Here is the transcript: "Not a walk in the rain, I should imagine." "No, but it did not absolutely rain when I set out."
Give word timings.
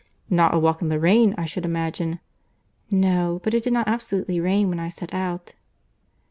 "Not 0.31 0.55
a 0.55 0.57
walk 0.57 0.81
in 0.81 0.89
the 0.89 0.99
rain, 0.99 1.35
I 1.37 1.45
should 1.45 1.63
imagine." 1.63 2.21
"No, 2.89 3.39
but 3.43 3.53
it 3.53 3.61
did 3.63 3.71
not 3.73 3.87
absolutely 3.87 4.39
rain 4.39 4.67
when 4.67 4.79
I 4.79 4.89
set 4.89 5.13
out." 5.13 5.53